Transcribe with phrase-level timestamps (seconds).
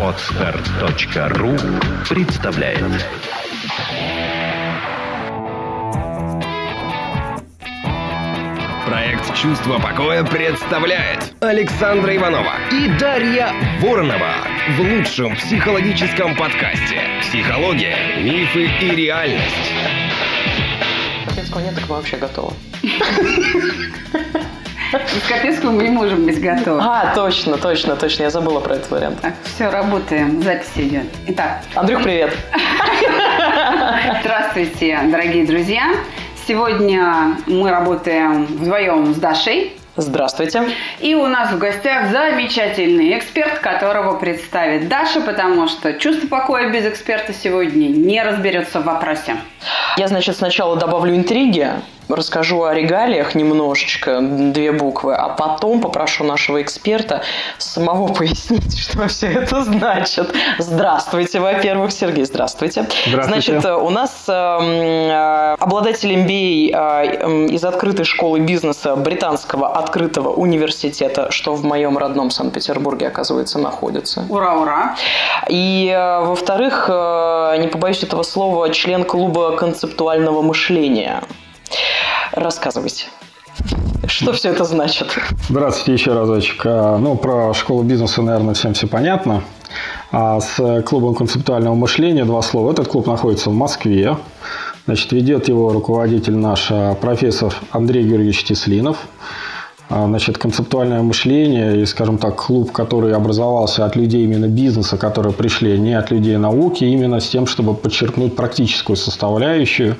[0.00, 1.56] Отстар.ру
[2.08, 3.06] представляет
[8.86, 14.34] Проект «Чувство покоя» представляет Александра Иванова и Дарья Воронова
[14.76, 19.72] в лучшем психологическом подкасте «Психология, мифы и реальность».
[21.28, 22.52] Капецкого нет, так мы вообще готовы.
[25.04, 26.80] Без Капецкого мы не можем быть готовы.
[26.82, 28.24] А, точно, точно, точно.
[28.24, 29.20] Я забыла про этот вариант.
[29.20, 30.42] Так, все, работаем.
[30.42, 31.04] Запись идет.
[31.28, 32.34] Итак, Андрюх, привет.
[34.22, 35.94] здравствуйте, дорогие друзья.
[36.46, 39.76] Сегодня мы работаем вдвоем с Дашей.
[39.96, 40.68] Здравствуйте.
[41.00, 46.86] И у нас в гостях замечательный эксперт, которого представит Даша, потому что чувство покоя без
[46.86, 49.36] эксперта сегодня не разберется в вопросе.
[49.96, 51.70] Я, значит, сначала добавлю интриги,
[52.08, 57.22] расскажу о регалиях немножечко, две буквы, а потом попрошу нашего эксперта
[57.58, 60.34] самого пояснить, что все это значит.
[60.58, 62.86] Здравствуйте, во-первых, Сергей, здравствуйте.
[63.06, 63.60] Здравствуйте.
[63.60, 71.30] Значит, у нас э, э, обладатель MBA э, из открытой школы бизнеса британского открытого университета,
[71.30, 74.24] что в моем родном Санкт-Петербурге, оказывается, находится.
[74.28, 74.96] Ура, ура!
[75.48, 81.22] И, э, во-вторых, э, не побоюсь этого слова, член клуба концептуального мышления.
[82.32, 83.06] Рассказывайте.
[84.06, 85.08] Что все это значит?
[85.48, 86.62] Здравствуйте еще разочек.
[86.64, 89.42] А, Ну, про школу бизнеса, наверное, всем все понятно.
[90.12, 92.72] А с клубом концептуального мышления два слова.
[92.72, 94.16] Этот клуб находится в Москве.
[94.86, 98.98] Значит, ведет его руководитель наш а, профессор Андрей Георгиевич Теслинов.
[99.88, 105.32] А, Значит, концептуальное мышление и, скажем так, клуб, который образовался от людей именно бизнеса, которые
[105.32, 109.96] пришли не от людей науки, именно с тем, чтобы подчеркнуть практическую составляющую.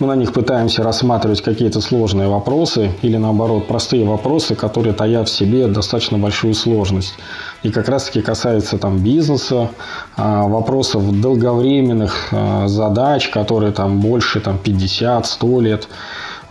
[0.00, 5.32] Мы на них пытаемся рассматривать какие-то сложные вопросы или, наоборот, простые вопросы, которые таят в
[5.32, 7.14] себе достаточно большую сложность.
[7.62, 9.70] И как раз-таки касается там бизнеса,
[10.16, 15.88] а, вопросов долговременных а, задач, которые там больше там, 50-100 лет.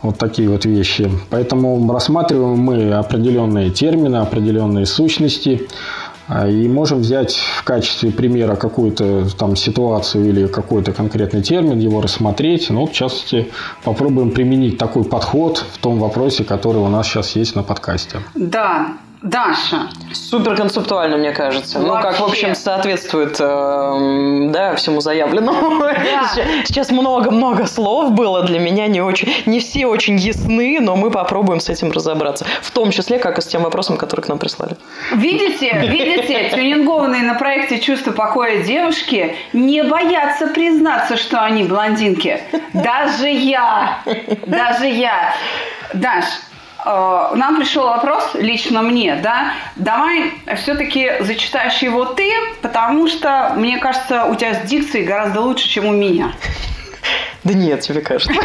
[0.02, 1.10] Вот такие вот вещи.
[1.30, 5.68] Поэтому рассматриваем мы определенные термины, определенные сущности.
[6.28, 12.02] а, И можем взять в качестве примера какую-то там ситуацию или какой-то конкретный термин, его
[12.02, 12.70] рассмотреть.
[12.70, 13.48] Ну, в частности,
[13.84, 18.20] попробуем применить такой подход в том вопросе, который у нас сейчас есть на подкасте.
[18.36, 21.80] Да, Даша, Супер концептуально, мне кажется.
[21.80, 22.48] Ну, как, в Вообще.
[22.48, 25.86] общем, соответствует эм, да, всему заявленному.
[26.66, 29.30] Сейчас много-много слов было для меня не очень...
[29.46, 32.46] Не все очень ясны, но мы попробуем с этим разобраться.
[32.62, 34.76] В том числе, как и с тем вопросом, который к нам прислали.
[35.16, 42.42] Видите, видите, тюнингованные на проекте «Чувство покоя» девушки не боятся признаться, что они блондинки.
[42.74, 44.00] Даже я,
[44.46, 45.34] даже я.
[45.94, 46.47] Даш, э,
[46.86, 54.26] нам пришел вопрос, лично мне, да, давай все-таки зачитаешь его ты, потому что, мне кажется,
[54.26, 56.34] у тебя с дикцией гораздо лучше, чем у меня.
[57.48, 58.34] Да нет, тебе кажется.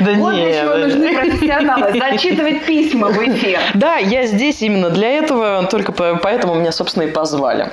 [0.00, 0.86] Да Вот для чего нет.
[0.86, 1.92] нужны профессионалы.
[1.98, 3.58] Зачитывать письма в эфир.
[3.74, 7.70] Да, я здесь именно для этого, только по- поэтому меня, собственно, и позвали.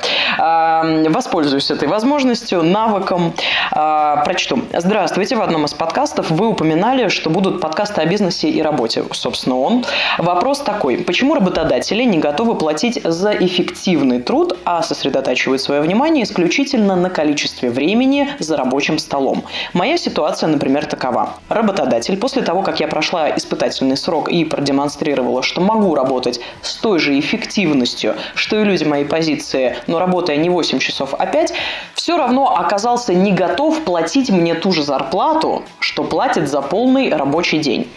[1.09, 3.33] Воспользуюсь этой возможностью, навыком.
[3.71, 4.61] А, Прочту.
[4.73, 5.35] Здравствуйте.
[5.35, 9.03] В одном из подкастов вы упоминали, что будут подкасты о бизнесе и работе.
[9.11, 9.85] Собственно, он.
[10.17, 10.97] Вопрос такой.
[10.97, 17.69] Почему работодатели не готовы платить за эффективный труд, а сосредотачивают свое внимание исключительно на количестве
[17.69, 19.38] времени за рабочим столом?
[19.73, 21.35] Моя ситуация, например, такова.
[21.49, 26.99] Работодатель после того, как я прошла испытательный срок и продемонстрировала, что могу работать с той
[26.99, 31.53] же эффективностью, что и люди моей позиции, но работая не 8 часов, а 5,
[31.95, 37.59] все равно оказался не готов платить мне ту же зарплату, что платит за полный рабочий
[37.59, 37.87] день.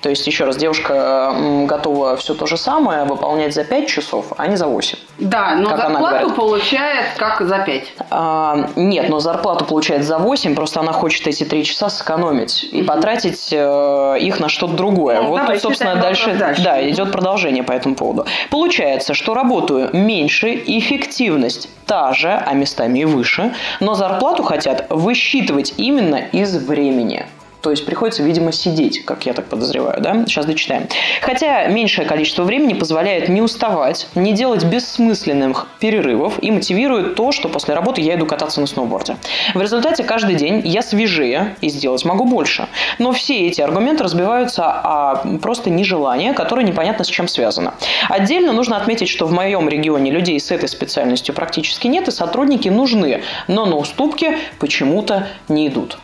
[0.00, 1.34] То есть, еще раз, девушка
[1.66, 4.96] готова все то же самое выполнять за 5 часов, а не за 8.
[5.18, 7.92] Да, но Как зарплату получает как за пять.
[8.10, 12.82] А, нет, но зарплату получает за 8, просто она хочет эти 3 часа сэкономить и
[12.82, 15.20] потратить э, их на что-то другое.
[15.20, 16.62] Ну, вот давай, тут, собственно, дальше, дальше.
[16.62, 18.26] Да, идет продолжение по этому поводу.
[18.50, 25.74] Получается, что работаю меньше, эффективность та же, а местами и выше, но зарплату хотят высчитывать
[25.76, 27.26] именно из времени.
[27.60, 30.24] То есть приходится, видимо, сидеть, как я так подозреваю, да?
[30.26, 30.88] Сейчас дочитаем.
[31.20, 37.48] Хотя меньшее количество времени позволяет не уставать, не делать бессмысленных перерывов и мотивирует то, что
[37.48, 39.16] после работы я иду кататься на сноуборде.
[39.54, 42.68] В результате каждый день я свежее и сделать могу больше.
[42.98, 47.74] Но все эти аргументы разбиваются о просто нежелание, которое непонятно с чем связано.
[48.08, 52.68] Отдельно нужно отметить, что в моем регионе людей с этой специальностью практически нет, и сотрудники
[52.68, 55.98] нужны, но на уступки почему-то не идут.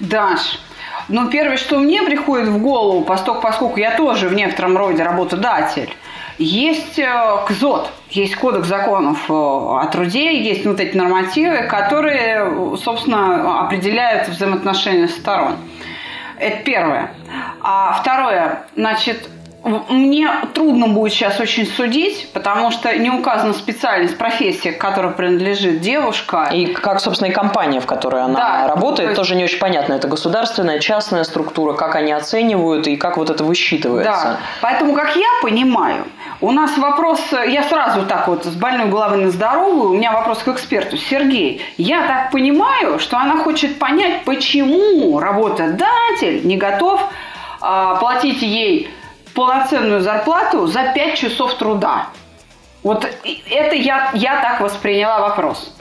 [0.00, 0.58] Даш,
[1.08, 5.94] ну первое, что мне приходит в голову, поскольку, поскольку я тоже в некотором роде работодатель,
[6.38, 13.60] есть э, КЗОТ, есть Кодекс законов э, о труде, есть вот эти нормативы, которые, собственно,
[13.60, 15.56] определяют взаимоотношения сторон.
[16.38, 17.14] Это первое.
[17.60, 19.28] А второе, значит,
[19.64, 25.80] мне трудно будет сейчас очень судить, потому что не указана специальность, профессия, к которой принадлежит
[25.80, 26.50] девушка.
[26.52, 29.16] И как, собственно, и компания, в которой она да, работает, то есть...
[29.16, 29.94] тоже не очень понятно.
[29.94, 34.12] Это государственная, частная структура, как они оценивают и как вот это высчитывается.
[34.12, 36.04] Да, поэтому, как я понимаю,
[36.42, 40.42] у нас вопрос, я сразу так вот с больной головы на здоровую, у меня вопрос
[40.42, 40.98] к эксперту.
[40.98, 47.00] Сергей, я так понимаю, что она хочет понять, почему работодатель не готов
[47.62, 48.90] а, платить ей
[49.34, 52.08] полноценную зарплату за 5 часов труда.
[52.82, 55.74] Вот это я, я так восприняла вопрос.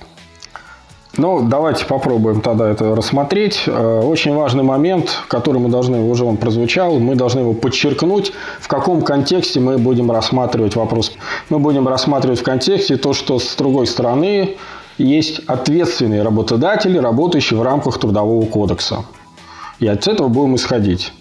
[1.15, 3.65] Ну, давайте попробуем тогда это рассмотреть.
[3.67, 8.67] Э, очень важный момент, который мы должны, уже он прозвучал, мы должны его подчеркнуть, в
[8.67, 11.11] каком контексте мы будем рассматривать вопрос.
[11.49, 14.57] Мы будем рассматривать в контексте то, что с другой стороны
[14.97, 19.05] есть ответственные работодатели, работающие в рамках Трудового кодекса.
[19.79, 21.11] И от этого будем исходить.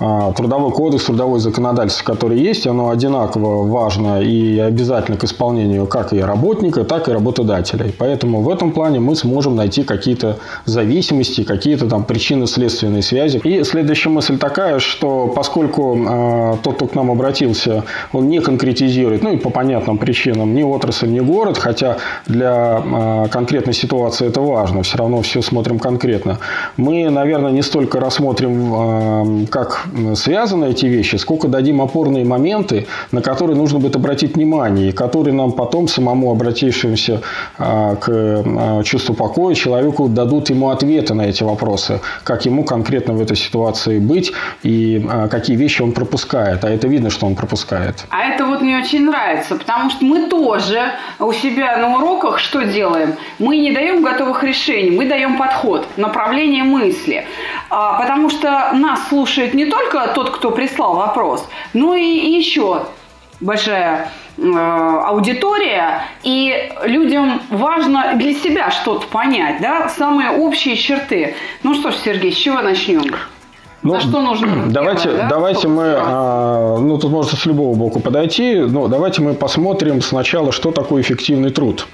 [0.00, 6.12] А, трудовой кодекс, трудовое законодательство, которое есть, оно одинаково важно и обязательно к исполнению как
[6.12, 7.92] и работника, так и работодателя.
[7.98, 13.38] Поэтому в этом плане мы сможем найти какие-то зависимости, какие-то там причинно-следственные связи.
[13.42, 19.24] И следующая мысль такая, что поскольку э, тот, кто к нам обратился, он не конкретизирует,
[19.24, 21.96] ну и по понятным причинам, ни отрасль, ни город, хотя
[22.26, 26.38] для э, конкретной ситуации это важно, все равно все смотрим конкретно.
[26.76, 33.22] Мы, наверное, не столько рассмотрим, э, как связаны эти вещи, сколько дадим опорные моменты, на
[33.22, 37.22] которые нужно будет обратить внимание, и которые нам потом самому обратившемуся
[37.58, 43.14] а, к а, чувству покоя человеку дадут ему ответы на эти вопросы, как ему конкретно
[43.14, 44.32] в этой ситуации быть
[44.62, 46.64] и а, какие вещи он пропускает.
[46.64, 48.04] А это видно, что он пропускает.
[48.10, 52.62] А это вот мне очень нравится, потому что мы тоже у себя на уроках что
[52.62, 53.14] делаем?
[53.38, 57.26] Мы не даем готовых решений, мы даем подход, направление мысли.
[57.68, 62.86] Потому что нас слушает не только только тот, кто прислал вопрос, но и еще
[63.40, 71.36] большая э, аудитория, и людям важно для себя что-то понять, да, самые общие черты.
[71.62, 73.14] Ну что ж, Сергей, с чего начнем?
[73.82, 74.66] Ну, На что нужно?
[74.66, 75.28] Давайте, первое, да?
[75.28, 80.50] давайте мы, а, ну тут можно с любого боку подойти, но давайте мы посмотрим сначала,
[80.50, 81.86] что такое эффективный труд.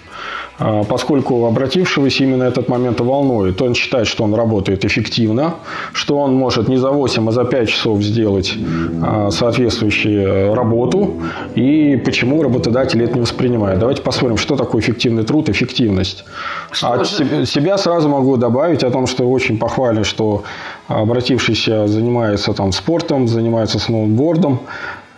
[0.59, 3.61] А, поскольку обратившегося именно этот момент волнует.
[3.61, 5.55] Он считает, что он работает эффективно,
[5.93, 8.55] что он может не за 8, а за 5 часов сделать
[9.03, 11.15] а, соответствующую работу,
[11.57, 13.81] и почему работодатель это не воспринимает.
[13.81, 16.25] Давайте посмотрим, что такое эффективный труд, эффективность.
[16.71, 17.47] Что От же?
[17.47, 20.45] себя сразу могу добавить о том, что очень похвально, что
[20.87, 24.61] обратившийся занимается там спортом, занимается сноубордом,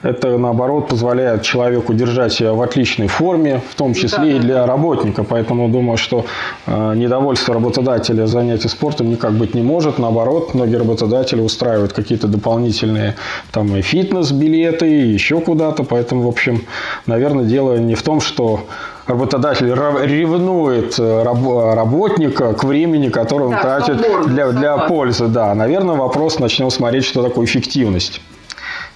[0.07, 4.37] это, наоборот, позволяет человеку держать себя в отличной форме, в том числе да.
[4.37, 5.25] и для работника.
[5.25, 6.25] Поэтому думаю, что
[6.67, 9.99] э, недовольство работодателя занятия спортом никак быть не может.
[9.99, 13.17] Наоборот, многие работодатели устраивают какие-то дополнительные
[13.51, 15.83] там и фитнес-билеты, и еще куда-то.
[15.83, 16.63] Поэтому, в общем,
[17.07, 18.61] наверное, дело не в том, что
[19.09, 23.97] работодатель ревнует э, работника к времени, которое он да, тратит
[24.29, 25.27] для, для пользы.
[25.27, 28.21] Да, наверное, вопрос начнем смотреть, что такое эффективность.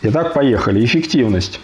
[0.03, 0.83] Итак, поехали.
[0.83, 1.61] Эффективность.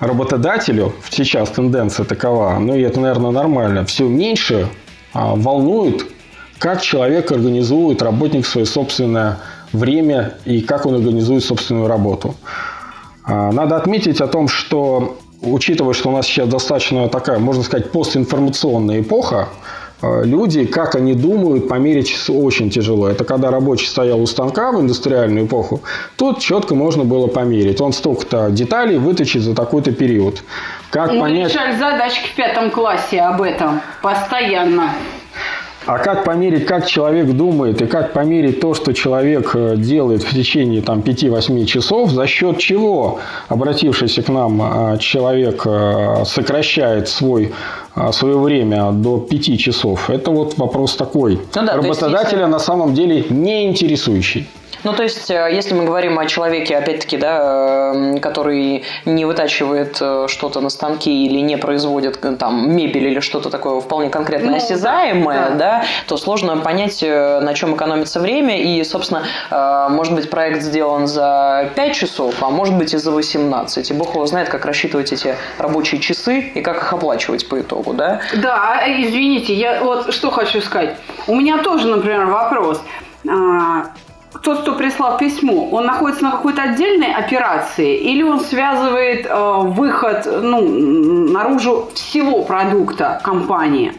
[0.00, 4.68] Работодателю сейчас тенденция такова, ну и это, наверное, нормально, все меньше
[5.12, 6.06] а, волнует,
[6.58, 9.38] как человек организует, работник свое собственное
[9.72, 12.34] время и как он организует собственную работу.
[13.24, 17.92] А, надо отметить о том, что учитывая, что у нас сейчас достаточно такая, можно сказать,
[17.92, 19.50] постинформационная эпоха,
[20.02, 23.08] люди, как они думают, померить очень тяжело.
[23.08, 25.80] Это когда рабочий стоял у станка в индустриальную эпоху,
[26.16, 27.80] тут четко можно было померить.
[27.80, 30.42] Он столько-то деталей выточит за такой-то период.
[30.90, 31.52] Как Мы понять...
[31.52, 34.90] решали задачки в пятом классе об этом постоянно.
[35.86, 40.30] А как померить, как человек думает, и как померить то, что человек э, делает в
[40.32, 47.52] течение там, 5-8 часов, за счет чего обратившийся к нам э, человек э, сокращает свой,
[48.12, 51.40] свое время до 5 часов, это вот вопрос такой.
[51.54, 54.48] Ну да, Работодателя есть, на самом деле не интересующий.
[54.84, 59.98] Ну, то есть, э, если мы говорим о человеке, опять-таки, да, эм, который не вытачивает
[60.00, 64.50] э, что-то на станке или не производит э, там мебель или что-то такое вполне конкретно
[64.50, 65.56] ну, осязаемое, да.
[65.56, 68.60] да, то сложно понять, на чем экономится время.
[68.60, 69.24] И, собственно,
[69.90, 73.90] может быть, проект сделан за 5 часов, а может быть и за 18.
[73.90, 77.92] И бог его знает, как рассчитывать эти рабочие часы и как их оплачивать по итогу,
[77.92, 78.20] да?
[78.34, 80.96] Да, извините, я вот что хочу сказать.
[81.26, 82.80] У меня тоже, например, вопрос.
[84.42, 90.26] Тот, кто прислал письмо, он находится на какой-то отдельной операции или он связывает э, выход
[90.42, 93.92] ну, наружу всего продукта компании?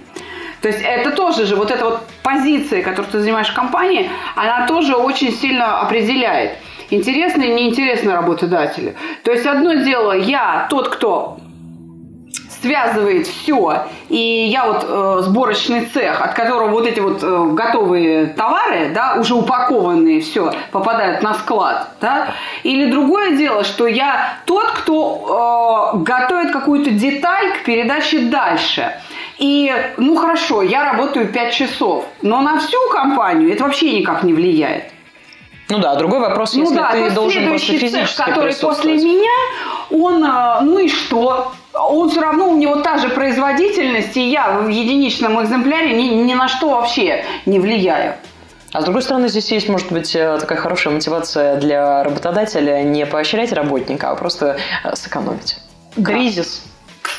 [0.61, 4.67] То есть это тоже же, вот эта вот позиция, которую ты занимаешь в компании, она
[4.67, 6.57] тоже очень сильно определяет,
[6.89, 8.95] интересно или неинтересно работодателю.
[9.23, 11.37] То есть одно дело, я тот, кто
[12.63, 13.83] связывает все.
[14.07, 19.17] И я вот э, сборочный цех, от которого вот эти вот э, готовые товары, да,
[19.19, 22.29] уже упакованные, все, попадают на склад, да.
[22.63, 28.93] Или другое дело, что я тот, кто э, готовит какую-то деталь к передаче дальше.
[29.39, 34.33] И, ну хорошо, я работаю 5 часов, но на всю компанию это вообще никак не
[34.33, 34.85] влияет.
[35.69, 39.31] Ну да, другой вопрос, ну если да, ты должен просто физически цех, который после меня,
[39.93, 41.51] он, э, ну и что?
[41.73, 46.33] Он все равно, у него та же производительность, и я в единичном экземпляре ни, ни
[46.33, 48.15] на что вообще не влияю.
[48.71, 53.05] А с другой стороны, здесь есть, может быть, э, такая хорошая мотивация для работодателя не
[53.05, 55.57] поощрять работника, а просто э, сэкономить.
[56.03, 56.63] Кризис.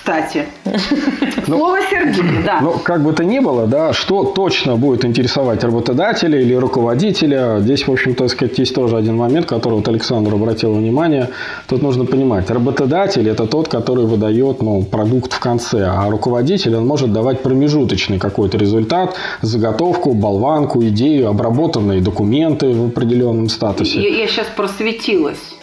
[0.04, 0.44] Кстати.
[1.46, 2.61] Слово Сергея, да.
[2.61, 7.88] Ну, как бы то ни было, да, что точно будет интересовать работодателя или руководителя, здесь,
[7.88, 11.30] в общем-то, сказать, есть тоже один момент, который вот Александр обратил внимание.
[11.68, 16.87] Тут нужно понимать, работодатель– это тот, который выдает ну, продукт в конце, а руководитель, он
[16.87, 24.02] может давать промежуточный какой-то результат, заготовку, болванку, идею, обработанные документы в определенном статусе.
[24.02, 25.54] Я, я сейчас просветилась.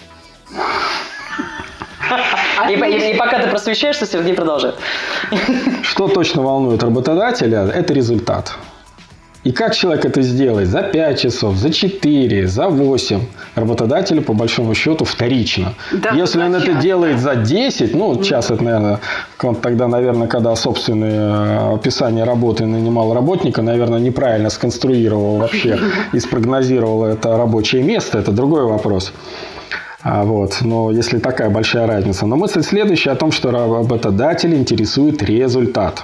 [2.69, 4.75] И, и- и пока ты просвещаешься, Сергей продолжает.
[5.83, 8.53] Что точно волнует работодателя, это результат.
[9.43, 10.67] И как человек это сделает?
[10.67, 13.19] За 5 часов, за 4, за 8.
[13.55, 15.73] Работодателю, по большому счету, вторично.
[15.91, 18.99] Да, Если он это делает за 10, ну, час это, наверное,
[19.63, 25.79] тогда, наверное, когда собственное э, описание работы нанимал работника, наверное, неправильно сконструировал вообще
[26.13, 29.11] и спрогнозировал это рабочее место, это другой вопрос.
[30.03, 30.57] А, Вот.
[30.61, 32.25] Но если такая большая разница.
[32.25, 36.03] Но мысль следующая о том, что работодатель интересует результат.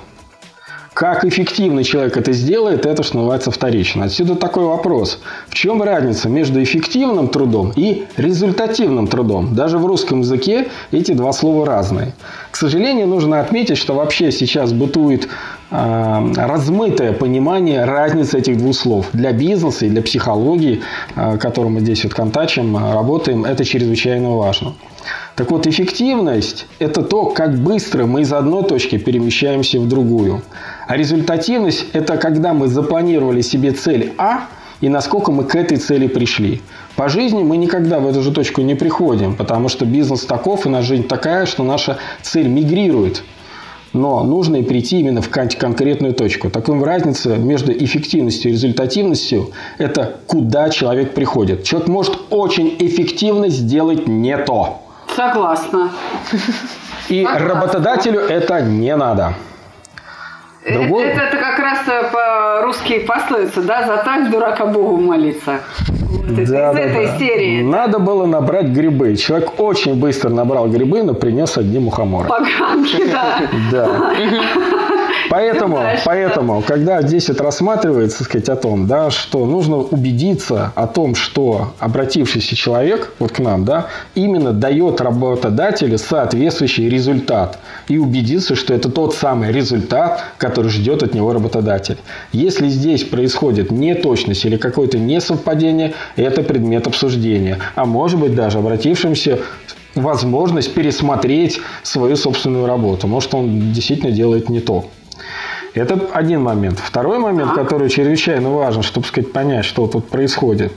[0.97, 4.05] Как эффективно человек это сделает, это что называется вторично.
[4.05, 5.19] Отсюда такой вопрос.
[5.47, 9.53] В чем разница между эффективным трудом и результативным трудом?
[9.53, 12.13] Даже в русском языке эти два слова разные.
[12.49, 15.27] К сожалению, нужно отметить, что вообще сейчас бытует
[15.69, 19.05] э, размытое понимание разницы этих двух слов.
[19.13, 20.81] Для бизнеса и для психологии,
[21.15, 24.73] э, которым мы здесь вот контачим, работаем, это чрезвычайно важно.
[25.35, 30.41] Так вот, эффективность– это то, как быстро мы из одной точки перемещаемся в другую.
[30.87, 34.45] А результативность– это когда мы запланировали себе цель А,
[34.79, 36.61] и насколько мы к этой цели пришли.
[36.95, 40.69] По жизни мы никогда в эту же точку не приходим, потому что бизнес таков и
[40.69, 43.23] наша жизнь такая, что наша цель мигрирует.
[43.93, 46.49] Но нужно и прийти именно в кон- конкретную точку.
[46.49, 51.63] Так вот, разница между эффективностью и результативностью– это куда человек приходит.
[51.63, 54.81] Человек может очень эффективно сделать не то.
[55.15, 55.89] Согласна.
[57.09, 57.47] И Согласна.
[57.47, 59.33] работодателю это не надо.
[60.65, 65.59] Другой- Это, это как раз э, по-русски пословица, да, заставь дурака Богу молиться.
[65.87, 67.61] Вот это из этой серии.
[67.63, 69.15] Надо было набрать грибы.
[69.15, 72.27] Человек очень быстро набрал грибы, но принес одни мухоморы.
[72.27, 73.39] Поганки, да.
[73.71, 74.11] Да.
[75.29, 81.15] Поэтому, поэтому, когда здесь вот рассматривается, сказать, о том, да, что нужно убедиться о том,
[81.15, 87.59] что обратившийся человек, вот к нам, да, именно дает работодателю соответствующий результат.
[87.87, 91.97] И убедиться, что это тот самый результат, который ждет от него работодатель.
[92.31, 97.59] Если здесь происходит неточность или какое-то несовпадение, это предмет обсуждения.
[97.75, 99.39] А может быть даже обратившимся
[99.95, 103.07] возможность пересмотреть свою собственную работу.
[103.07, 104.85] Может, он действительно делает не то.
[105.77, 106.79] Это один момент.
[106.79, 107.63] Второй момент, Так.
[107.63, 110.73] который чрезвычайно важен, чтобы сказать, понять, что тут происходит.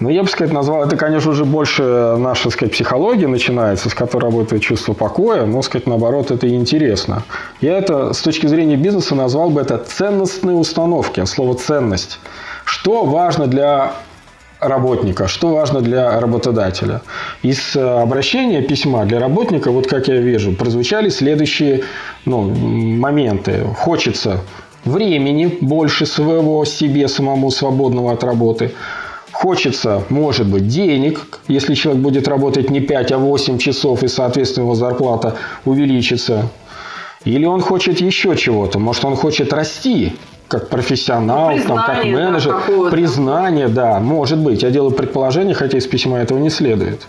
[0.00, 1.82] Ну, я бы сказать, назвал, это, конечно, уже больше
[2.18, 6.54] наша, так сказать, психология начинается, с которой работает чувство покоя, но, сказать, наоборот, это и
[6.54, 7.22] интересно.
[7.60, 12.18] Я это, с точки зрения бизнеса, назвал бы это ценностные установки, от слова ценность.
[12.64, 13.92] Что важно для
[14.60, 17.02] работника, что важно для работодателя.
[17.42, 21.82] Из э, обращения письма для работника, вот как я вижу, прозвучали следующие
[22.24, 23.64] ну, моменты.
[23.76, 24.40] Хочется
[24.84, 28.72] времени больше своего себе самому свободного от работы.
[29.32, 34.64] Хочется, может быть, денег, если человек будет работать не 5, а 8 часов, и, соответственно,
[34.64, 36.48] его зарплата увеличится.
[37.24, 38.78] Или он хочет еще чего-то.
[38.78, 40.14] Может, он хочет расти
[40.50, 42.54] как профессионал, Ну, там, как менеджер.
[42.54, 42.90] какого-то.
[42.90, 44.62] признание, да, может быть.
[44.64, 47.06] Я делаю предположение, хотя из письма этого не следует.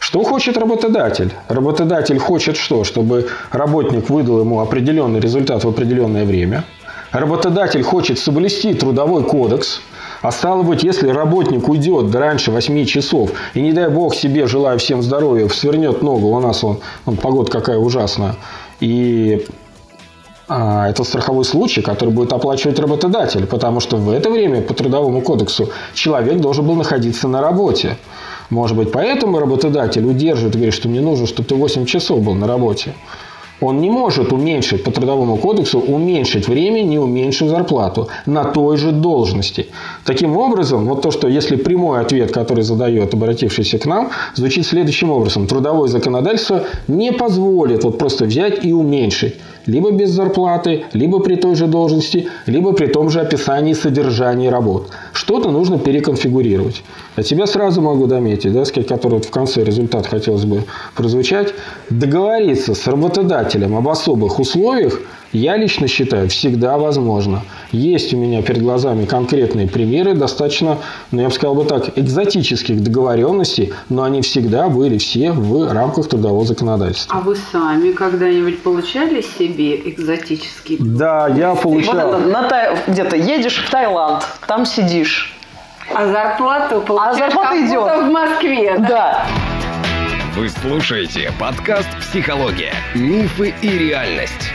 [0.00, 1.32] Что хочет работодатель?
[1.46, 2.82] Работодатель хочет что?
[2.82, 6.64] Чтобы работник выдал ему определенный результат в определенное время.
[7.12, 9.80] Работодатель хочет соблюсти трудовой кодекс.
[10.20, 14.78] А стало быть, если работник уйдет раньше 8 часов, и не дай бог себе, желаю
[14.80, 18.34] всем здоровья, свернет ногу, у нас он, он погода какая ужасная,
[18.80, 19.46] и
[20.54, 25.22] а, это страховой случай, который будет оплачивать работодатель, потому что в это время по Трудовому
[25.22, 27.96] кодексу человек должен был находиться на работе.
[28.50, 32.46] Может быть, поэтому работодатель удерживает говорит, что мне нужно, чтобы ты 8 часов был на
[32.46, 32.94] работе
[33.62, 38.90] он не может уменьшить по трудовому кодексу, уменьшить время, не уменьшив зарплату на той же
[38.92, 39.66] должности.
[40.04, 45.10] Таким образом, вот то, что если прямой ответ, который задает обратившийся к нам, звучит следующим
[45.10, 45.46] образом.
[45.46, 49.34] Трудовое законодательство не позволит вот просто взять и уменьшить.
[49.66, 54.88] Либо без зарплаты, либо при той же должности, либо при том же описании содержания работ.
[55.12, 56.82] Что-то нужно переконфигурировать.
[57.16, 60.64] От себя сразу могу дометить, да, который вот в конце результат хотелось бы
[60.94, 61.54] прозвучать.
[61.90, 65.00] Договориться с работодателем об особых условиях
[65.32, 67.42] я лично считаю, всегда возможно.
[67.70, 70.78] Есть у меня перед глазами конкретные примеры, достаточно,
[71.10, 76.08] ну, я бы сказал бы так, экзотических договоренностей, но они всегда были все в рамках
[76.08, 77.16] трудового законодательства.
[77.16, 80.78] А вы сами когда-нибудь получали себе экзотические?
[80.80, 81.94] Да, я получал.
[81.94, 85.34] Вот это, на Тай- где-то едешь в Таиланд, там сидишь.
[85.94, 88.08] А зарплату получаешь зарплата как идет.
[88.08, 88.78] в Москве.
[88.78, 88.88] да?
[88.88, 89.26] Да.
[90.36, 92.72] Вы слушаете подкаст «Психология.
[92.94, 94.50] Мифы и реальность».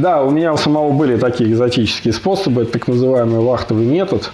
[0.00, 4.30] Да, у меня у самого были такие экзотические способы, так называемый вахтовый метод.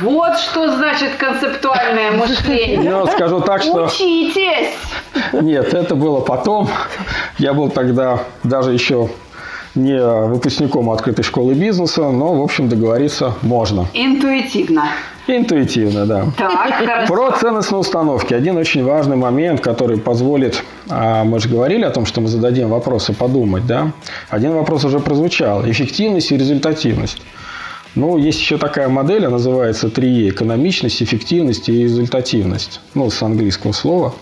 [0.00, 2.90] Вот что значит концептуальное мышление.
[2.90, 3.86] Но скажу так, что...
[3.86, 4.70] Учитесь!
[5.32, 6.68] Нет, это было потом.
[7.38, 9.08] Я был тогда даже еще
[9.74, 13.86] не выпускником открытой школы бизнеса, но, в общем, договориться можно.
[13.92, 14.84] Интуитивно.
[15.26, 16.26] Интуитивно, да.
[16.36, 17.06] Так.
[17.08, 18.34] Про ценностные установки.
[18.34, 22.68] Один очень важный момент, который позволит, а, мы же говорили о том, что мы зададим
[22.68, 23.92] вопросы подумать, да?
[24.28, 25.68] Один вопрос уже прозвучал.
[25.68, 27.22] Эффективность и результативность.
[27.94, 30.30] Ну, есть еще такая модель, она называется 3E.
[30.30, 32.80] Экономичность, эффективность и результативность.
[32.94, 34.14] Ну, с английского слова.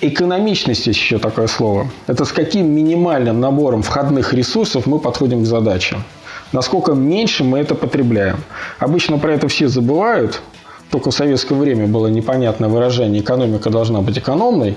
[0.00, 1.88] Экономичность есть еще такое слово.
[2.06, 6.04] Это с каким минимальным набором входных ресурсов мы подходим к задачам.
[6.52, 8.44] Насколько меньше мы это потребляем.
[8.78, 10.40] Обычно про это все забывают.
[10.90, 14.76] Только в советское время было непонятное выражение «экономика должна быть экономной».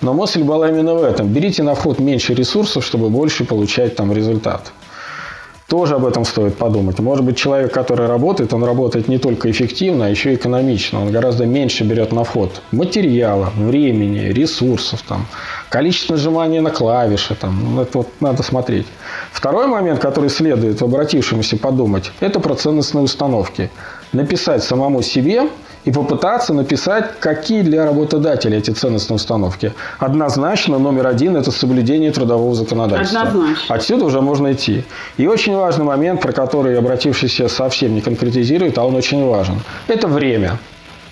[0.00, 1.28] Но мысль была именно в этом.
[1.28, 4.72] Берите на вход меньше ресурсов, чтобы больше получать там результат.
[5.68, 7.00] Тоже об этом стоит подумать.
[7.00, 11.02] Может быть, человек, который работает, он работает не только эффективно, а еще и экономично.
[11.02, 15.26] Он гораздо меньше берет на вход материала, времени, ресурсов, там,
[15.68, 17.34] количество нажимания на клавиши.
[17.34, 18.86] Там, ну, это вот надо смотреть.
[19.32, 23.68] Второй момент, который следует обратившемуся подумать, это про ценностные установки.
[24.12, 25.48] Написать самому себе
[25.86, 29.72] и попытаться написать, какие для работодателя эти ценностные установки.
[29.98, 33.22] Однозначно номер один– это соблюдение трудового законодательства.
[33.22, 33.74] Однозначно.
[33.74, 34.84] Отсюда уже можно идти.
[35.16, 39.60] И очень важный момент, про который обратившийся совсем не конкретизирует, а он очень важен.
[39.86, 40.58] Это время.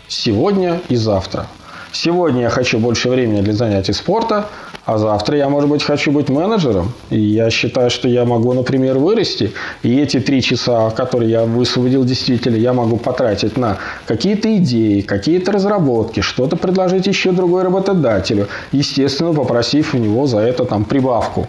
[0.08, 1.46] Сегодня и завтра.
[1.92, 4.48] Сегодня я хочу больше времени для занятий спорта,
[4.84, 6.92] а завтра я, может быть, хочу быть менеджером.
[7.10, 9.52] И я считаю, что я могу, например, вырасти.
[9.82, 15.52] И эти три часа, которые я высвободил действительно, я могу потратить на какие-то идеи, какие-то
[15.52, 18.48] разработки, что-то предложить еще другой работодателю.
[18.72, 21.48] Естественно, попросив у него за это там прибавку.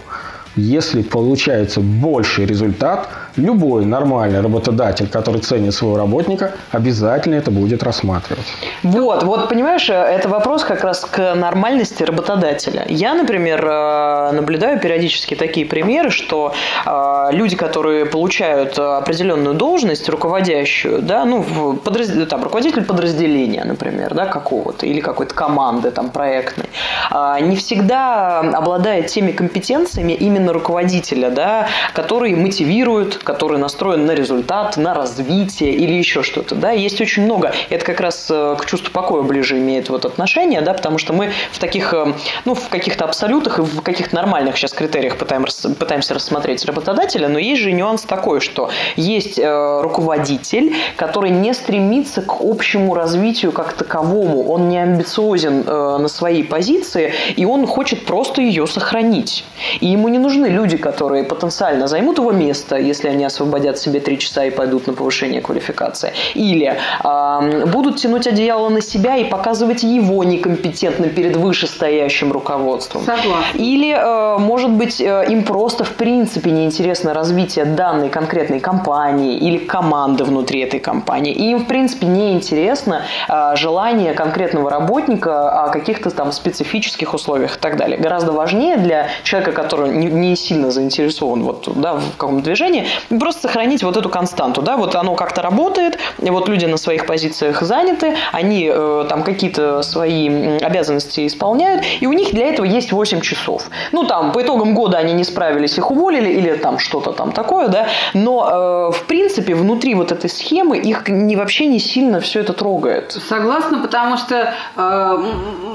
[0.55, 8.45] Если получается больший результат, любой нормальный работодатель, который ценит своего работника, обязательно это будет рассматривать.
[8.83, 12.85] Вот, вот, понимаешь, это вопрос как раз к нормальности работодателя.
[12.87, 16.53] Я, например, э, наблюдаю периодически такие примеры, что
[16.85, 21.43] э, люди, которые получают определенную должность, руководящую, да, ну,
[21.83, 26.69] подраз- там, руководитель подразделения, например, да, какого-то, или какой-то команды там проектной,
[27.11, 34.77] э, не всегда обладает теми компетенциями именно руководителя, да, который мотивирует, который настроен на результат,
[34.77, 37.53] на развитие или еще что-то, да, есть очень много.
[37.69, 41.31] Это как раз э, к чувству покоя ближе имеет вот отношение, да, потому что мы
[41.51, 42.13] в таких, э,
[42.45, 47.27] ну, в каких-то абсолютах и в каких-то нормальных сейчас критериях пытаем, рас- пытаемся рассмотреть работодателя,
[47.27, 53.51] но есть же нюанс такой, что есть э, руководитель, который не стремится к общему развитию
[53.51, 59.43] как таковому, он не амбициозен на своей позиции, и он хочет просто ее сохранить.
[59.79, 64.17] И ему не нужны люди, которые потенциально займут его место, если они освободят себе три
[64.19, 66.13] часа и пойдут на повышение квалификации.
[66.35, 73.03] Или э, будут тянуть одеяло на себя и показывать его некомпетентно перед вышестоящим руководством.
[73.03, 73.57] Согласна.
[73.57, 79.57] Или, э, может быть, э, им просто в принципе неинтересно развитие данной конкретной компании или
[79.57, 81.33] команды внутри этой компании.
[81.33, 87.59] И им, в принципе, неинтересно э, желание конкретного работника о каких-то там специфических условиях и
[87.59, 87.97] так далее.
[87.97, 92.87] Гораздо важнее для человека, который не, не сильно заинтересован вот, да, в каком-то движении,
[93.19, 97.05] просто сохранить вот эту константу, да, вот оно как-то работает, и вот люди на своих
[97.05, 102.91] позициях заняты, они э, там какие-то свои обязанности исполняют, и у них для этого есть
[102.91, 103.69] 8 часов.
[103.91, 107.67] Ну, там, по итогам года они не справились, их уволили, или там что-то там такое,
[107.67, 112.41] да, но, э, в принципе, внутри вот этой схемы их не, вообще не сильно все
[112.41, 113.11] это трогает.
[113.11, 115.17] Согласна, потому что э,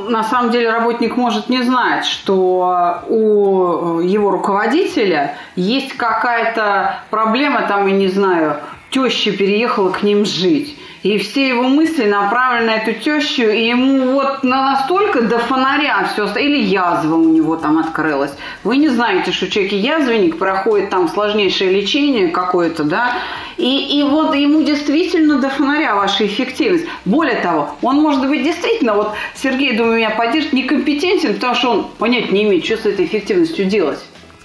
[0.08, 7.86] на самом деле работник может не знать, что у его руководителя есть какая-то проблема, там,
[7.86, 8.56] я не знаю,
[8.90, 10.76] теща переехала к ним жить.
[11.02, 16.26] И все его мысли направлены на эту тещу, и ему вот настолько до фонаря все
[16.38, 18.32] Или язва у него там открылась.
[18.64, 23.16] Вы не знаете, что человек язвенник проходит там сложнейшее лечение какое-то, да,
[23.56, 26.84] и, и вот ему действительно до фонаря ваша эффективность.
[27.06, 31.84] Более того, он может быть действительно, вот Сергей, думаю, меня поддержит, некомпетентен, потому что он
[31.98, 34.00] понять не имеет, что с этой эффективностью делать.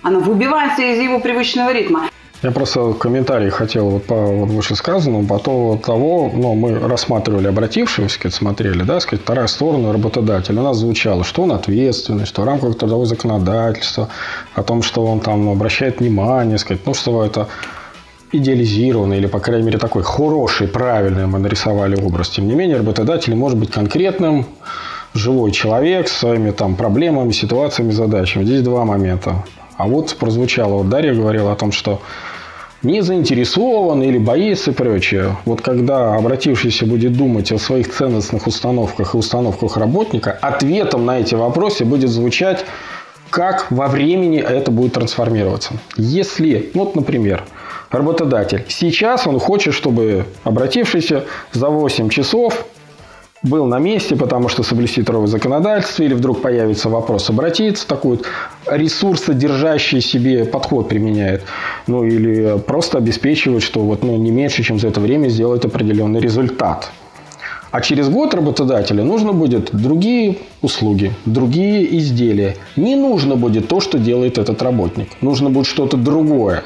[0.06, 2.10] Она выбивается из его привычного ритма.
[2.44, 7.48] Я просто в комментарии хотел вот по вот вышесказанному, по поводу того, ну, мы рассматривали
[7.48, 10.60] обратившегося, смотрели, да, сказать, вторая сторона работодателя.
[10.60, 14.10] У нас звучало, что он ответственный, что в рамках трудового законодательства,
[14.54, 17.48] о том, что он там обращает внимание, сказать, ну, что это
[18.32, 22.30] идеализированный или, по крайней мере, такой хороший, правильный мы нарисовали образ.
[22.30, 24.46] Тем не менее, работодатель может быть конкретным,
[25.16, 28.44] живой человек с своими там проблемами, ситуациями, задачами.
[28.44, 29.44] Здесь два момента.
[29.78, 32.02] А вот прозвучало, вот Дарья говорила о том, что
[32.82, 35.38] не заинтересован или боится и прочее.
[35.46, 41.36] Вот когда обратившийся будет думать о своих ценностных установках и установках работника, ответом на эти
[41.36, 42.66] вопросы будет звучать,
[43.30, 45.74] как во времени это будет трансформироваться.
[45.98, 47.44] Если, вот, например,
[47.90, 52.66] работодатель сейчас он хочет, чтобы обратившийся за 8 часов
[53.46, 58.26] был на месте, потому что соблюсти трудовое законодательство, или вдруг появится вопрос обратиться, такой вот
[58.68, 61.44] ресурсодержащий себе подход применяет,
[61.88, 66.20] ну или просто обеспечивает, что вот, ну, не меньше, чем за это время сделает определенный
[66.20, 66.92] результат.
[67.72, 72.56] А через год работодателю нужно будет другие услуги, другие изделия.
[72.78, 75.10] Не нужно будет то, что делает этот работник.
[75.20, 76.64] Нужно будет что-то другое.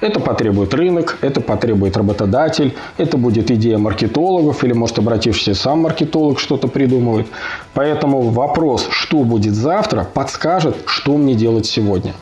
[0.00, 6.38] Это потребует рынок, это потребует работодатель, это будет идея маркетологов или, может, обратившийся сам маркетолог
[6.38, 7.26] что-то придумывает.
[7.72, 12.14] Поэтому вопрос, что будет завтра, подскажет, что мне делать сегодня.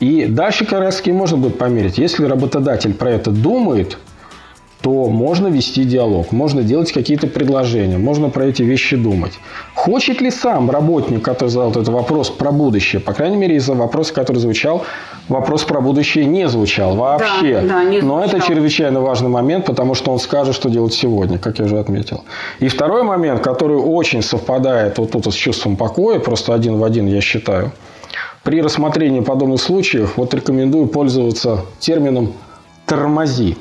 [0.00, 1.98] И дальше как раз можно будет померить.
[1.98, 3.98] Если работодатель про это думает,
[4.82, 9.32] то можно вести диалог, можно делать какие-то предложения, можно про эти вещи думать.
[9.74, 14.12] Хочет ли сам работник, который задал этот вопрос про будущее, по крайней мере, из-за вопроса,
[14.12, 14.84] который звучал,
[15.28, 17.60] вопрос про будущее не звучал вообще.
[17.60, 18.08] Да, да, не звучал.
[18.08, 21.78] Но это чрезвычайно важный момент, потому что он скажет, что делать сегодня, как я уже
[21.78, 22.24] отметил.
[22.58, 27.06] И второй момент, который очень совпадает вот тут с чувством покоя, просто один в один,
[27.06, 27.70] я считаю.
[28.42, 32.32] При рассмотрении подобных случаев вот рекомендую пользоваться термином
[32.86, 33.56] «тормози».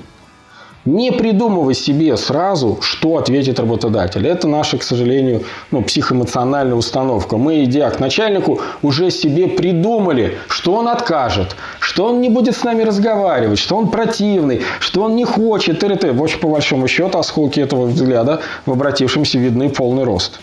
[0.85, 4.25] Не придумывай себе сразу, что ответит работодатель.
[4.25, 7.37] Это наша, к сожалению, ну, психоэмоциональная установка.
[7.37, 12.63] Мы, идя к начальнику, уже себе придумали, что он откажет, что он не будет с
[12.63, 15.79] нами разговаривать, что он противный, что он не хочет.
[15.79, 16.13] Т -т -т.
[16.13, 20.39] В общем, по большому счету, осколки этого взгляда в обратившемся видны полный рост.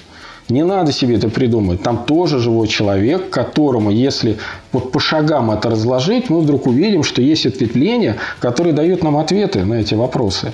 [0.48, 1.82] Не надо себе это придумать.
[1.82, 4.38] Там тоже живой человек, которому, если
[4.72, 9.64] вот по шагам это разложить, мы вдруг увидим, что есть ответвления, которые дают нам ответы
[9.64, 10.52] на эти вопросы.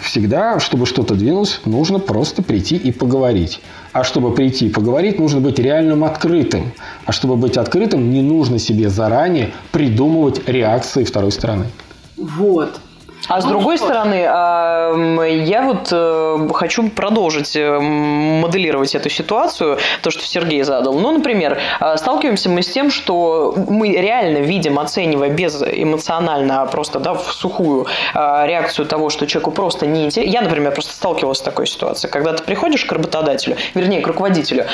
[0.00, 3.60] Всегда, чтобы что-то двинулось, нужно просто прийти и поговорить.
[3.92, 6.72] А чтобы прийти и поговорить, нужно быть реальным открытым.
[7.04, 11.66] А чтобы быть открытым, не нужно себе заранее придумывать реакции второй стороны.
[12.16, 12.80] Вот.
[13.28, 20.10] А с ну, другой стороны, я вот э, хочу продолжить э, моделировать эту ситуацию, то,
[20.10, 20.94] что Сергей задал.
[20.94, 26.66] Ну, например, э, сталкиваемся мы с тем, что мы реально видим, оценивая без эмоционально, а
[26.66, 30.30] просто да, в сухую реакцию того, что человеку просто не интересно.
[30.30, 34.66] Я, например, просто сталкивалась с такой ситуацией, когда ты приходишь к работодателю, вернее, к руководителю,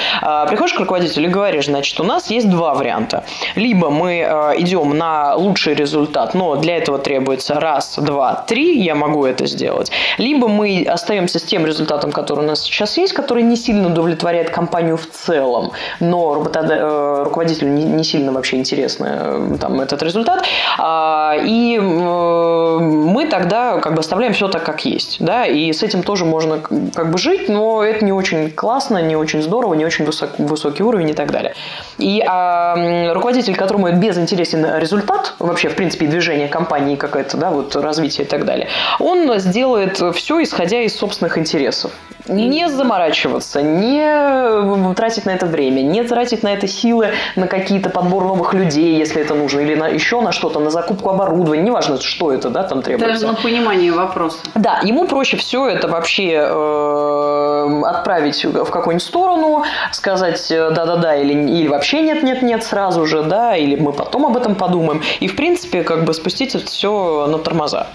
[0.48, 3.24] приходишь к руководителю и говоришь, значит, у нас есть два варианта.
[3.54, 9.24] Либо мы идем на лучший результат, но для этого требуется раз, два, три я могу
[9.24, 9.90] это сделать.
[10.18, 14.50] Либо мы остаемся с тем результатом, который у нас сейчас есть, который не сильно удовлетворяет
[14.50, 20.44] компанию в целом, но э, руководителю не сильно вообще интересно э, там, этот результат.
[20.78, 25.18] А, и э, мы тогда как бы оставляем все так, как есть.
[25.20, 25.46] Да?
[25.46, 26.60] И с этим тоже можно
[26.94, 30.82] как бы жить, но это не очень классно, не очень здорово, не очень высок, высокий
[30.82, 31.54] уровень и так далее.
[31.98, 38.25] И а, руководитель, которому безинтересен результат, вообще, в принципе, движение компании какое-то, да, вот развитие
[38.26, 38.68] так далее.
[39.00, 41.90] Он сделает все, исходя из собственных интересов.
[42.28, 48.24] Не заморачиваться, не тратить на это время, не тратить на это силы, на какие-то подбор
[48.24, 52.32] новых людей, если это нужно, или на еще на что-то, на закупку оборудования, неважно, что
[52.32, 53.12] это, да, там требуется.
[53.12, 54.38] Даже на понимание вопроса.
[54.56, 59.62] Да, ему проще все это вообще э, отправить в какую-нибудь сторону,
[59.92, 64.56] сказать э, да-да-да или, или вообще нет-нет-нет сразу же, да, или мы потом об этом
[64.56, 65.00] подумаем.
[65.20, 67.86] И, в принципе, как бы спустить это все на тормоза.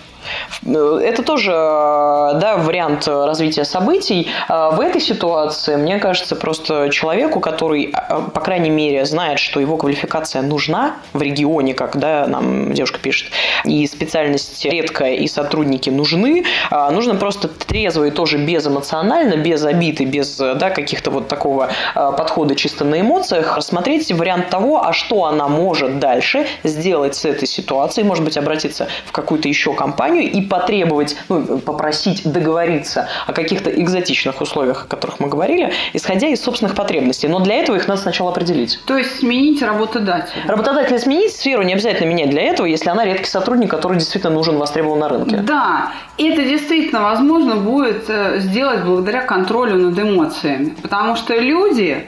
[0.66, 4.30] Это тоже да, вариант развития событий.
[4.48, 7.94] В этой ситуации, мне кажется, просто человеку, который,
[8.34, 13.32] по крайней мере, знает, что его квалификация нужна в регионе, как да, нам девушка пишет,
[13.66, 20.38] и специальность редкая, и сотрудники нужны, нужно просто трезво и тоже безэмоционально, без обиды, без
[20.38, 26.00] да, каких-то вот такого подхода чисто на эмоциях, рассмотреть вариант того, а что она может
[26.00, 31.18] дальше сделать с этой ситуацией, может быть, обратиться в какую-то еще компанию, компанию и потребовать,
[31.30, 37.28] ну, попросить договориться о каких-то экзотичных условиях, о которых мы говорили, исходя из собственных потребностей.
[37.28, 38.80] Но для этого их надо сначала определить.
[38.86, 40.44] То есть сменить работодателя.
[40.48, 44.58] Работодателя сменить, сферу не обязательно менять для этого, если она редкий сотрудник, который действительно нужен,
[44.58, 45.38] востребован на рынке.
[45.38, 50.76] Да, это действительно возможно будет э, сделать благодаря контролю над эмоциями.
[50.82, 52.08] Потому что люди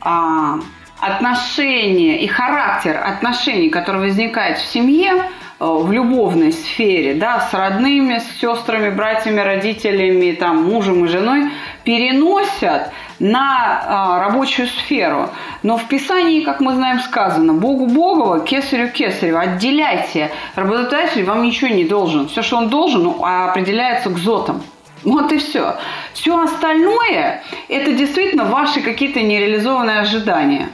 [0.00, 0.58] а,
[1.00, 5.24] отношения и характер отношений, который возникает в семье,
[5.58, 11.50] в любовной сфере, да, с родными, с сестрами, братьями, родителями, там, мужем и женой,
[11.84, 15.30] переносят на а, рабочую сферу.
[15.62, 20.30] Но в Писании, как мы знаем, сказано, Богу Богова, кесарю кесарю, отделяйте.
[20.56, 22.28] Работодатель вам ничего не должен.
[22.28, 24.62] Все, что он должен, ну, определяется к зотам.
[25.04, 25.76] Вот и все.
[26.14, 30.68] Все остальное– это действительно ваши какие-то нереализованные ожидания.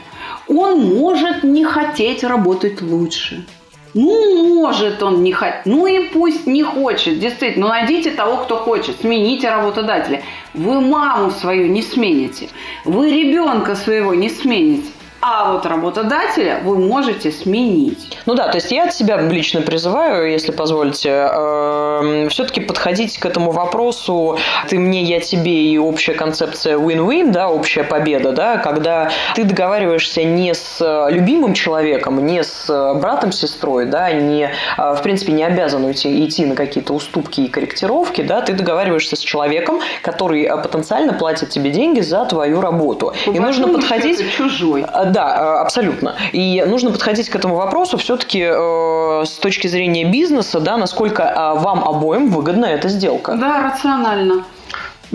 [0.47, 3.45] Он может не хотеть работать лучше.
[3.93, 5.65] Ну, может он не хотеть.
[5.65, 7.19] Ну и пусть не хочет.
[7.19, 8.95] Действительно, ну найдите того, кто хочет.
[9.01, 10.23] Смените работодателя.
[10.53, 12.49] Вы маму свою не смените.
[12.85, 14.87] Вы ребенка своего не смените.
[15.21, 18.17] А вот работодателя вы можете сменить.
[18.25, 23.25] Ну да, то есть я от себя лично призываю, если позволите, э, все-таки подходить к
[23.25, 29.11] этому вопросу «ты мне, я тебе» и общая концепция win-win, да, общая победа, да, когда
[29.35, 35.33] ты договариваешься не с любимым человеком, не с братом, сестрой, да, не, э, в принципе,
[35.33, 40.45] не обязан уйти, идти на какие-то уступки и корректировки, да, ты договариваешься с человеком, который
[40.45, 43.13] э, потенциально платит тебе деньги за твою работу.
[43.25, 44.19] По и нужно подходить...
[44.31, 44.83] чужой.
[45.11, 46.15] Да, э, абсолютно.
[46.31, 51.59] И нужно подходить к этому вопросу все-таки э, с точки зрения бизнеса, да, насколько э,
[51.59, 53.35] вам обоим выгодна эта сделка.
[53.35, 54.45] Да, рационально.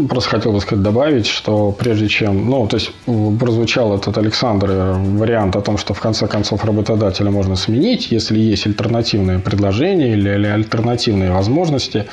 [0.08, 2.92] Просто хотел бы сказать, добавить, что прежде чем, ну, то есть
[3.40, 8.66] прозвучал этот Александр вариант о том, что в конце концов работодателя можно сменить, если есть
[8.66, 12.04] альтернативные предложения или, или альтернативные возможности.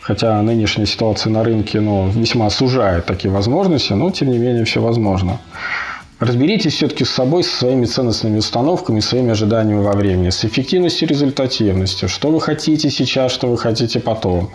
[0.00, 4.80] Хотя нынешняя ситуация на рынке ну, весьма сужает такие возможности, но тем не менее все
[4.80, 5.38] возможно.
[6.22, 11.10] Разберитесь все-таки с собой, со своими ценностными установками, своими ожиданиями во времени, с эффективностью и
[11.10, 12.08] результативностью.
[12.08, 14.50] Что вы хотите сейчас, что вы хотите потом.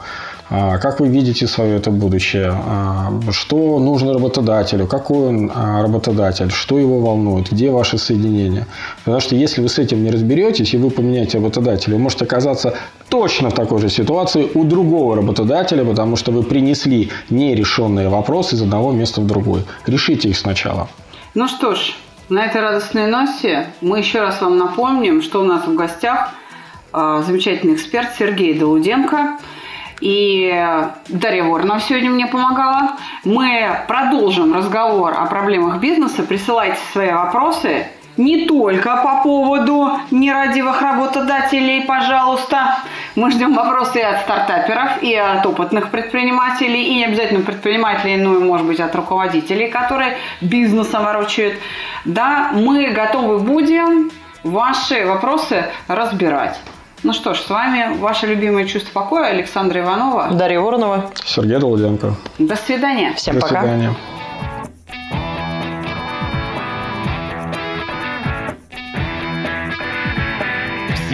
[0.50, 2.54] А, как вы видите свое это будущее?
[2.56, 4.88] А, что нужно работодателю?
[4.88, 6.52] Какой он а, работодатель?
[6.52, 7.52] Что его волнует?
[7.52, 8.66] Где ваши соединения?
[9.04, 12.76] Потому что если вы с этим не разберетесь, и вы поменяете работодателя, вы можете оказаться
[13.10, 18.62] точно в такой же ситуации у другого работодателя, потому что вы принесли нерешенные вопросы из
[18.62, 19.66] одного места в другой.
[19.86, 20.88] Решите их сначала.
[21.38, 21.94] Ну что ж,
[22.30, 26.32] на этой радостной ноте мы еще раз вам напомним, что у нас в гостях
[26.92, 29.38] э, замечательный эксперт Сергей Долуденко.
[30.02, 30.50] И
[31.10, 32.94] Дарья Воронова сегодня мне помогала.
[33.24, 36.24] Мы продолжим разговор о проблемах бизнеса.
[36.24, 37.86] Присылайте свои вопросы
[38.18, 42.80] не только по поводу нерадивых работодателей, пожалуйста.
[43.16, 48.36] Мы ждем вопросы и от стартаперов, и от опытных предпринимателей, и не обязательно предпринимателей, но
[48.36, 51.56] и, может быть, от руководителей, которые бизнесом ворочают.
[52.06, 54.12] Да, мы готовы будем
[54.44, 56.60] ваши вопросы разбирать.
[57.04, 60.30] Ну что ж, с вами ваше любимое чувство покоя Александра Иванова.
[60.32, 61.12] Дарья Воронова.
[61.24, 62.16] Сергей Долуденко.
[62.40, 63.14] До свидания.
[63.14, 63.62] Всем До пока.
[63.62, 63.94] свидания.